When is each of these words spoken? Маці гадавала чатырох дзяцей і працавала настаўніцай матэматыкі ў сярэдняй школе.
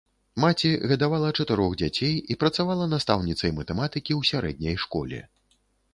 Маці 0.43 0.69
гадавала 0.91 1.29
чатырох 1.43 1.75
дзяцей 1.83 2.15
і 2.35 2.37
працавала 2.43 2.89
настаўніцай 2.95 3.55
матэматыкі 3.61 4.11
ў 4.19 4.31
сярэдняй 4.31 4.75
школе. 4.87 5.19